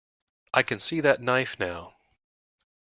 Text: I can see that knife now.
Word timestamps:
I 0.51 0.63
can 0.63 0.79
see 0.79 0.99
that 1.01 1.21
knife 1.21 1.59
now. 1.59 1.95